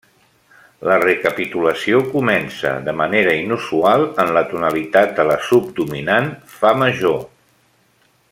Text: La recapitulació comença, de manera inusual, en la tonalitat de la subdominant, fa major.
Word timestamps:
La 0.91 0.95
recapitulació 1.01 1.99
comença, 2.13 2.71
de 2.87 2.95
manera 3.03 3.35
inusual, 3.43 4.07
en 4.25 4.33
la 4.39 4.45
tonalitat 4.55 5.15
de 5.21 5.29
la 5.33 5.37
subdominant, 5.51 6.33
fa 6.59 6.75
major. 6.85 7.23